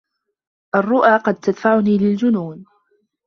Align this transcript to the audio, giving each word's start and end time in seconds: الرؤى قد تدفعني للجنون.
الرؤى 0.75 1.17
قد 1.17 1.35
تدفعني 1.35 1.97
للجنون. 1.97 2.65